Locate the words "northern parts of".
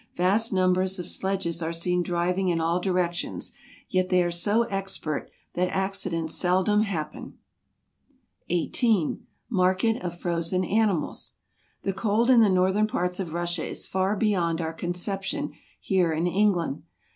12.49-13.33